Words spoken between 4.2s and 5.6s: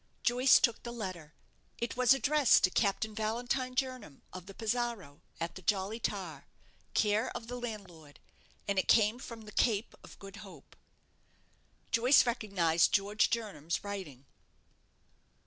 of the 'Pizarro', at